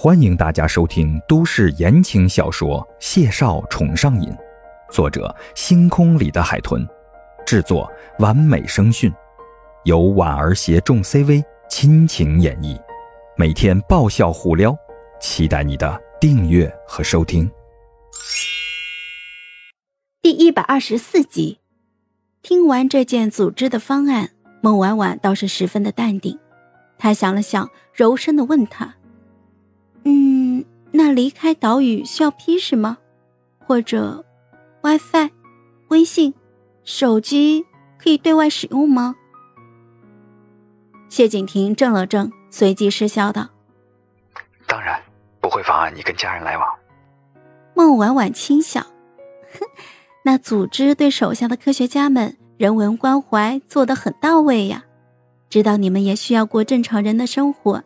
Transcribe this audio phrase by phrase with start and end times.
[0.00, 4.30] 欢迎大家收听都市言情小说《谢少宠上瘾》，
[4.92, 6.86] 作者：星空里的海豚，
[7.44, 9.12] 制作：完美声讯，
[9.82, 12.80] 由婉儿携众 CV 亲情演绎，
[13.36, 14.72] 每天爆笑互撩，
[15.20, 17.50] 期待你的订阅和收听。
[20.22, 21.58] 第一百二十四集，
[22.40, 24.30] 听完这件组织的方案，
[24.60, 26.38] 孟婉婉倒是十分的淡定。
[26.98, 28.94] 她想了想，柔声的问他。
[30.08, 32.96] 嗯，那离开岛屿需要批示吗？
[33.66, 34.24] 或者
[34.80, 35.28] ，WiFi、
[35.88, 36.32] 微信、
[36.82, 37.66] 手机
[37.98, 39.14] 可以对外使用吗？
[41.10, 43.50] 谢景亭怔了怔，随即失笑道
[44.66, 44.98] ：“当然
[45.42, 46.66] 不会妨碍你跟家人来往。”
[47.76, 48.80] 孟婉婉轻笑
[49.52, 49.66] ：“哼，
[50.24, 54.84] 那组织对手下的科学家们人文关怀做得很到位呀，
[55.50, 57.84] 知道你们也需要过正常人的生活，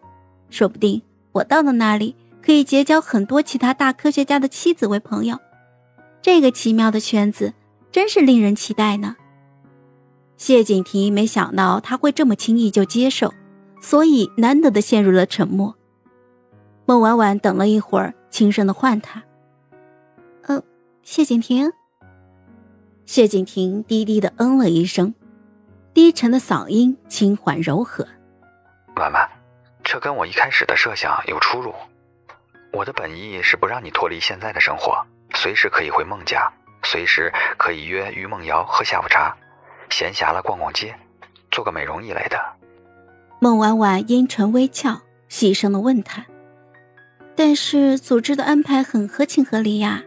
[0.50, 2.14] 说不定。”我到了那里，
[2.45, 5.38] 可以结交很多其他大科学家的妻子为朋友。
[6.20, 7.52] 这个奇妙的圈子
[7.91, 9.16] 真是令人期待呢。
[10.36, 13.33] 谢景亭没想到他会这么轻易就接受，
[13.80, 15.77] 所以难得的陷入了沉默。
[16.84, 19.22] 孟婉婉等了一会儿，轻声的唤他
[20.46, 20.62] ：“呃，
[21.02, 21.72] 谢景亭。”
[23.06, 25.14] 谢景亭低低的嗯了一声，
[25.94, 28.06] 低沉的嗓音轻缓柔和
[28.96, 29.28] ：“婉婉。”
[29.93, 31.75] 这跟我一开始的设想有出入。
[32.73, 35.05] 我的本意是不让你脱离现在的生活，
[35.35, 36.51] 随时可以回孟家，
[36.83, 39.37] 随时可以约于梦瑶喝下午茶，
[39.91, 40.95] 闲暇了逛逛街，
[41.51, 42.43] 做个美容一类的。
[43.39, 44.98] 孟婉婉阴唇微翘，
[45.29, 46.25] 细声的问他
[47.37, 50.03] ：“但是组织的安排很合情合理呀，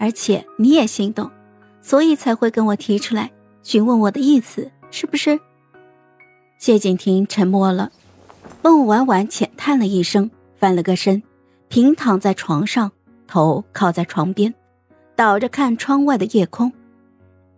[0.00, 1.30] 而且你也心动，
[1.80, 3.30] 所以才会跟我提出来
[3.62, 5.38] 询问我的意思，是不是？”
[6.58, 7.92] 谢景亭沉默了。
[8.62, 11.22] 孟婉婉浅叹了一声，翻了个身，
[11.68, 12.90] 平躺在床上，
[13.26, 14.54] 头靠在床边，
[15.16, 16.72] 倒着看窗外的夜空。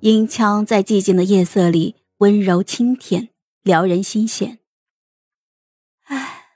[0.00, 3.28] 音腔在寂静的夜色里温柔清甜，
[3.62, 4.58] 撩人心弦。
[6.04, 6.47] 唉，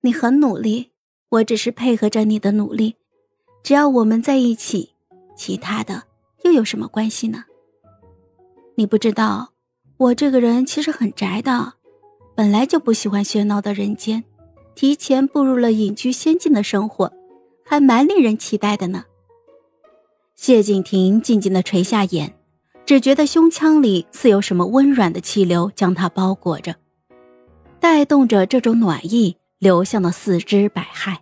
[0.00, 0.92] 你很努力，
[1.28, 2.96] 我只是配合着你的努力。
[3.62, 4.94] 只要我们在一起，
[5.36, 6.04] 其他的
[6.44, 7.44] 又有什么关系呢？
[8.76, 9.52] 你不知道，
[9.96, 11.74] 我这个人其实很宅的。
[12.38, 14.22] 本来就不喜欢喧闹的人间，
[14.76, 17.12] 提前步入了隐居仙境的生活，
[17.66, 19.06] 还蛮令人期待的呢。
[20.36, 22.32] 谢景亭静静的垂下眼，
[22.86, 26.76] 只觉得胸腔里似有什么温软的气流将他包裹着，
[27.80, 31.16] 带动着这种暖意流向了四肢百骸。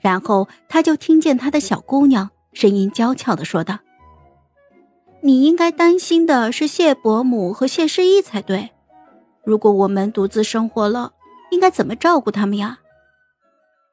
[0.00, 3.80] 然后他就听见他的小姑娘声音娇俏的说道
[5.20, 8.70] ：“你应该担心的是谢伯母和谢世义才对。”
[9.46, 11.12] 如果我们独自生活了，
[11.52, 12.78] 应该怎么照顾他们呀？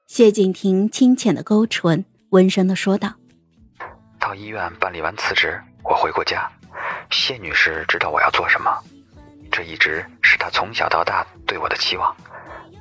[0.07, 3.13] 谢景亭清浅的勾唇，温声的说道
[4.19, 6.51] ：“到医院办理完辞职，我回过家。
[7.11, 8.75] 谢女士知道我要做什么，
[9.51, 12.15] 这一直是她从小到大对我的期望。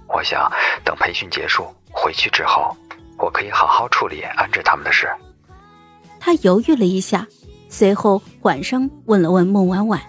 [0.09, 0.51] 我想
[0.83, 2.75] 等培训结束回去之后，
[3.19, 5.07] 我可以好好处理安置他们的事。”
[6.19, 7.27] 他犹豫了一下，
[7.69, 10.01] 随后缓声问了问孟婉婉：“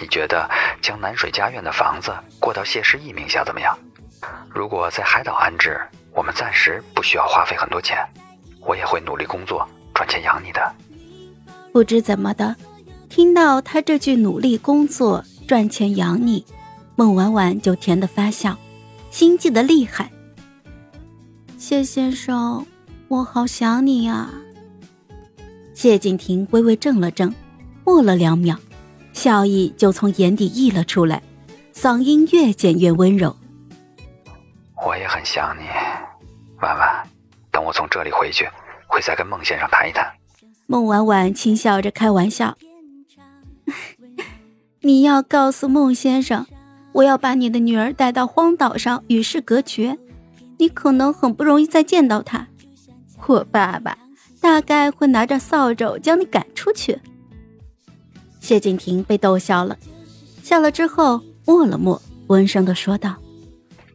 [0.00, 0.48] 你觉得？”
[0.80, 3.76] 将南水家苑的房子过到谢世义名下怎么样？
[4.48, 5.80] 如果在海岛安置，
[6.12, 7.98] 我们暂时不需要花费很多钱，
[8.60, 10.74] 我也会努力工作赚钱养你的。
[11.72, 12.56] 不知怎么的，
[13.08, 16.44] 听到他这句“努力工作赚钱养你”，
[16.96, 18.56] 孟婉婉就甜得发笑，
[19.10, 20.10] 心悸的厉害。
[21.56, 22.66] 谢先生，
[23.08, 24.28] 我好想你呀。
[25.74, 27.32] 谢景亭微微怔了怔，
[27.84, 28.58] 默了两秒。
[29.20, 31.22] 笑意就从眼底溢了出来，
[31.74, 33.36] 嗓音越减越温柔。
[34.86, 35.64] 我也很想你，
[36.62, 37.06] 婉婉。
[37.52, 38.48] 等我从这里回去，
[38.86, 40.10] 会再跟孟先生谈一谈。
[40.66, 42.56] 孟婉婉轻笑着开玩笑
[44.80, 46.46] ：“你要告诉孟先生，
[46.92, 49.98] 我要把你的女儿带到荒岛上与世隔绝，
[50.56, 52.46] 你可能很不容易再见到她。
[53.26, 53.98] 我爸爸
[54.40, 56.98] 大概会拿着扫帚将你赶出去。”
[58.40, 59.76] 谢景亭被逗笑了，
[60.42, 63.14] 笑了之后默了默，温声的说道：“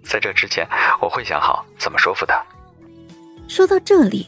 [0.03, 0.67] 在这之前，
[1.01, 2.41] 我会想好怎么说服他。”
[3.49, 4.27] 说到这里，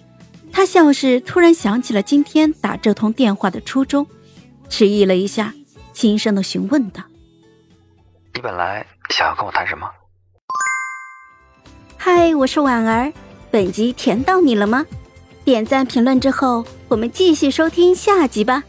[0.51, 4.05] 他像是突然想起了今天打这通电话的初衷，
[4.69, 5.53] 迟疑了一下，
[5.93, 7.03] 轻声的询问道
[8.33, 9.87] ：“你本来想要跟我谈什么？”
[11.97, 13.11] 嗨，我是婉儿，
[13.49, 14.85] 本集甜到你了吗？
[15.43, 18.63] 点赞评论之后，我们继续收听下集吧。